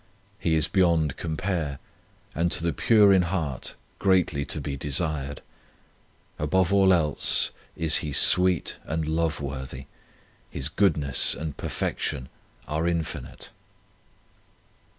He 0.39 0.55
is 0.55 0.67
beyond 0.67 1.15
compare, 1.15 1.77
and 2.33 2.51
to 2.53 2.63
the 2.63 2.73
pure 2.73 3.13
in 3.13 3.21
heart 3.21 3.75
greatly 3.99 4.43
to 4.45 4.59
be 4.59 4.75
desired. 4.75 5.43
Above 6.39 6.73
all 6.73 6.91
else 6.91 7.51
is 7.77 7.97
He 7.97 8.11
sweet 8.11 8.77
and 8.85 9.07
love 9.07 9.39
worthy; 9.39 9.85
His 10.49 10.69
goodness 10.69 11.35
and 11.35 11.55
perfection 11.55 12.29
are 12.67 12.87
infinite. 12.87 13.51